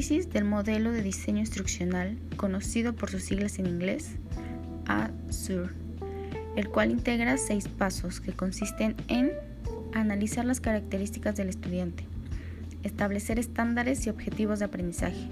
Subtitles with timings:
[0.00, 4.12] Análisis del modelo de diseño instruccional, conocido por sus siglas en inglés,
[4.86, 5.74] ASUR,
[6.56, 9.30] el cual integra seis pasos que consisten en
[9.92, 12.06] analizar las características del estudiante,
[12.82, 15.28] establecer estándares y objetivos de aprendizaje,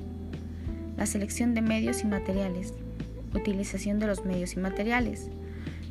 [0.98, 2.74] la selección de medios y materiales,
[3.32, 5.30] utilización de los medios y materiales,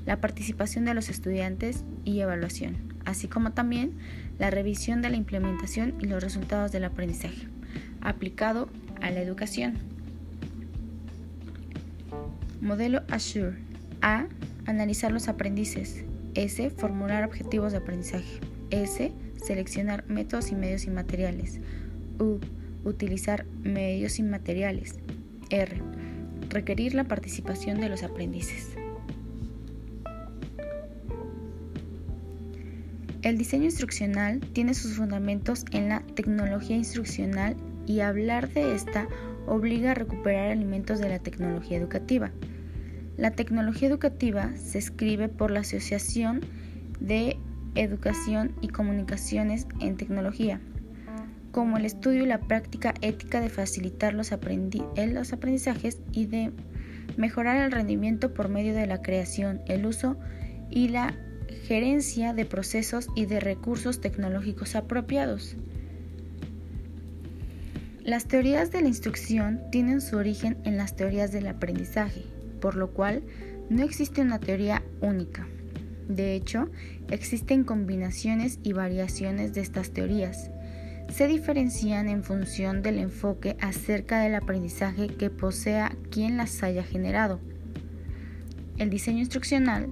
[0.05, 3.93] la participación de los estudiantes y evaluación, así como también
[4.37, 7.47] la revisión de la implementación y los resultados del aprendizaje,
[8.01, 8.69] aplicado
[9.01, 9.75] a la educación.
[12.61, 13.57] Modelo Assure.
[14.01, 14.28] A.
[14.65, 16.04] Analizar los aprendices.
[16.33, 16.69] S.
[16.71, 18.39] Formular objetivos de aprendizaje.
[18.71, 19.11] S.
[19.41, 21.60] Seleccionar métodos y medios y materiales.
[22.19, 22.39] U.
[22.83, 24.96] Utilizar medios y materiales.
[25.50, 25.82] R.
[26.50, 28.75] Requerir la participación de los aprendices.
[33.22, 39.07] El diseño instruccional tiene sus fundamentos en la tecnología instruccional y hablar de esta
[39.47, 42.31] obliga a recuperar elementos de la tecnología educativa.
[43.16, 46.41] La tecnología educativa se escribe por la Asociación
[46.99, 47.38] de
[47.73, 50.59] Educación y Comunicaciones en Tecnología,
[51.52, 56.52] como el estudio y la práctica ética de facilitar los, los aprendizajes y de
[57.15, 60.17] mejorar el rendimiento por medio de la creación, el uso
[60.69, 61.15] y la
[61.63, 65.55] gerencia de procesos y de recursos tecnológicos apropiados.
[68.08, 72.23] Las teorías de la instrucción tienen su origen en las teorías del aprendizaje,
[72.61, 73.22] por lo cual
[73.69, 75.45] no existe una teoría única.
[76.08, 76.69] De hecho,
[77.11, 80.52] existen combinaciones y variaciones de estas teorías.
[81.14, 87.42] Se diferencian en función del enfoque acerca del aprendizaje que posea quien las haya generado.
[88.77, 89.89] El diseño instruccional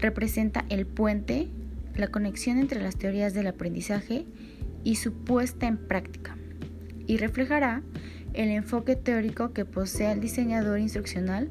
[0.00, 1.50] representa el puente,
[1.94, 4.24] la conexión entre las teorías del aprendizaje
[4.82, 6.38] y su puesta en práctica,
[7.10, 7.82] y reflejará
[8.34, 11.48] el enfoque teórico que posee el diseñador instruccional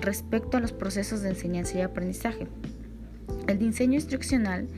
[0.00, 2.46] respecto a los procesos de enseñanza y aprendizaje.
[3.46, 4.68] El diseño instruccional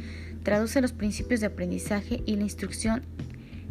[0.42, 3.02] traduce los principios de aprendizaje y la instrucción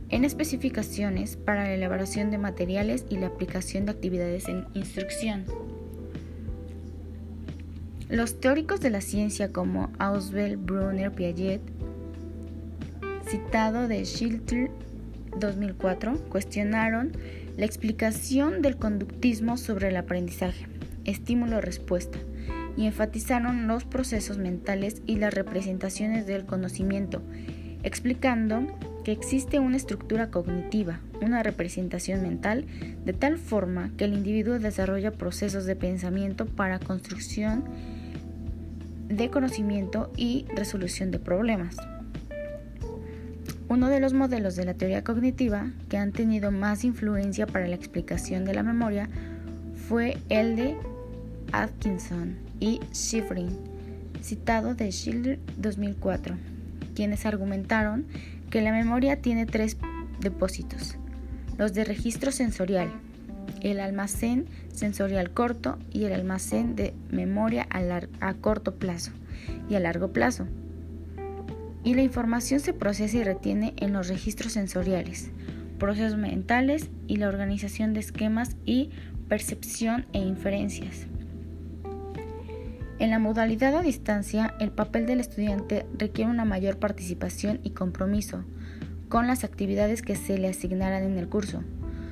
[0.08, 5.44] en especificaciones para la elaboración de materiales y la aplicación de actividades en instrucción.
[8.08, 11.62] Los teóricos de la ciencia como Auswell, Brunner, Piaget,
[13.28, 14.72] citado de Schilter
[15.40, 17.12] 2004, cuestionaron
[17.58, 20.68] la explicación del conductismo sobre el aprendizaje,
[21.06, 22.20] estímulo-respuesta,
[22.76, 27.22] y enfatizaron los procesos mentales y las representaciones del conocimiento,
[27.84, 28.66] explicando
[29.04, 32.66] que existe una estructura cognitiva, una representación mental,
[33.06, 37.66] de tal forma que el individuo desarrolla procesos de pensamiento para construcción
[39.10, 41.76] de conocimiento y resolución de problemas.
[43.70, 47.76] Uno de los modelos de la teoría cognitiva que han tenido más influencia para la
[47.76, 49.10] explicación de la memoria
[49.88, 50.78] fue el de
[51.52, 53.50] Atkinson y Schifrin,
[54.22, 56.36] citado de Schiller 2004,
[56.96, 58.06] quienes argumentaron
[58.50, 59.78] que la memoria tiene tres
[60.20, 60.98] depósitos,
[61.58, 62.92] los de registro sensorial,
[63.62, 69.12] el almacén sensorial corto y el almacén de memoria a, corto plazo
[69.70, 70.48] y a largo plazo.
[71.84, 75.32] Y la información se procesa y retiene en los registros sensoriales,
[75.80, 78.90] procesos mentales y la organización de esquemas y
[79.28, 81.08] percepción e inferencias.
[83.00, 88.46] En la modalidad a distancia, el papel del estudiante requiere una mayor participación y compromiso
[89.10, 91.64] con las actividades que se le asignaran en el curso.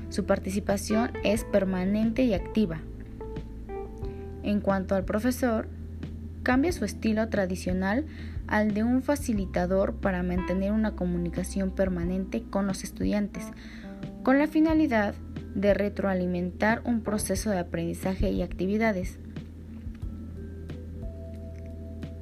[0.10, 2.80] Su participación es permanente y activa.
[4.44, 5.68] En cuanto al profesor,
[6.44, 8.06] cambia su estilo tradicional
[8.47, 13.46] al de un facilitador para mantener una comunicación permanente con los estudiantes,
[14.24, 15.16] con la finalidad
[15.56, 19.19] de retroalimentar un proceso de aprendizaje y actividades.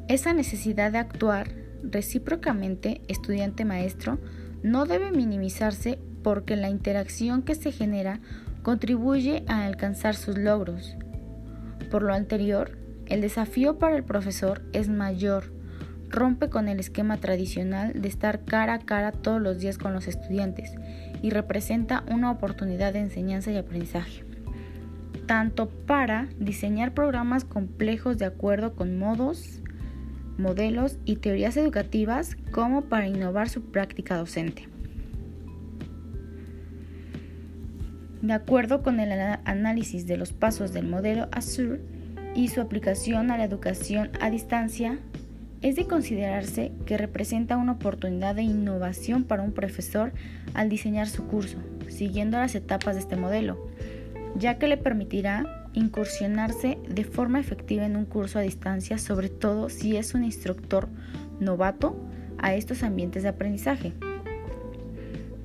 [0.08, 1.50] Esa necesidad de actuar
[1.84, 4.20] recíprocamente estudiante-maestro
[4.64, 8.20] no debe minimizarse porque la interacción que se genera
[8.64, 10.96] contribuye a alcanzar sus logros.
[11.90, 12.78] Por lo anterior,
[13.08, 15.52] el desafío para el profesor es mayor,
[16.09, 20.08] rompe con el esquema tradicional de estar cara a cara todos los días con los
[20.08, 20.73] estudiantes
[21.22, 24.23] y representa una oportunidad de enseñanza y aprendizaje,
[25.26, 29.61] tanto para diseñar programas complejos de acuerdo con modos,
[30.38, 34.67] modelos y teorías educativas como para innovar su práctica docente.
[38.22, 39.11] De acuerdo con el
[39.46, 41.79] análisis de los pasos del modelo ASUR
[42.35, 45.00] y su aplicación a la educación a distancia,
[45.61, 50.14] es de considerarse que representa una oportunidad de innovación para un profesor
[50.53, 51.58] al diseñar su curso,
[51.90, 53.67] siguiendo las etapas de este modelo,
[54.35, 59.70] ya que le permitirá incursionarse de forma efectiva en un curso a distancia, sobre todo
[59.70, 60.88] si es un instructor
[61.40, 62.00] novato
[62.38, 63.94] a estos ambientes de aprendizaje.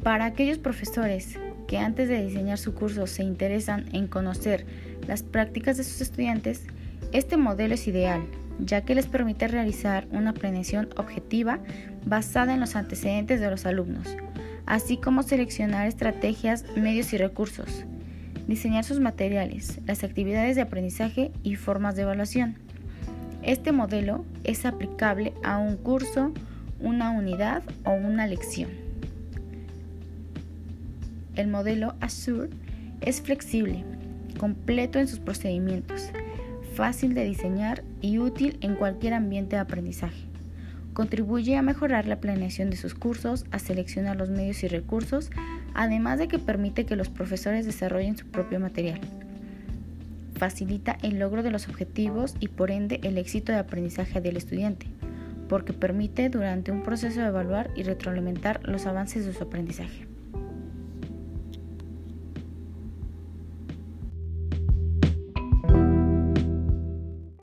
[0.02, 4.64] Para aquellos profesores que antes de diseñar su curso se interesan en conocer
[5.08, 6.62] las prácticas de sus estudiantes,
[7.12, 8.22] este modelo es ideal,
[8.58, 11.58] ya que les permite realizar una planeación objetiva
[12.04, 14.16] basada en los antecedentes de los alumnos,
[14.66, 17.84] así como seleccionar estrategias, medios y recursos,
[18.46, 22.56] diseñar sus materiales, las actividades de aprendizaje y formas de evaluación.
[23.42, 26.32] Este modelo es aplicable a un curso,
[26.80, 28.70] una unidad o una lección.
[31.36, 32.48] El modelo Azure
[33.00, 33.84] es flexible,
[34.38, 36.10] completo en sus procedimientos,
[36.74, 40.26] fácil de diseñar y útil en cualquier ambiente de aprendizaje.
[40.92, 45.30] Contribuye a mejorar la planeación de sus cursos, a seleccionar los medios y recursos,
[45.72, 49.00] además de que permite que los profesores desarrollen su propio material.
[50.36, 54.86] Facilita el logro de los objetivos y por ende el éxito de aprendizaje del estudiante,
[55.48, 60.13] porque permite durante un proceso de evaluar y retroalimentar los avances de su aprendizaje.